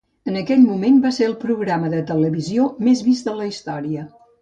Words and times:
En 0.29 0.37
aquell 0.39 0.63
moment 0.69 0.97
va 1.03 1.11
ser 1.19 1.27
el 1.27 1.37
programa 1.45 1.93
de 1.93 2.01
televisió 2.15 2.69
més 2.89 3.07
vist 3.11 3.33
de 3.33 3.41
la 3.43 3.51
història. 3.55 4.13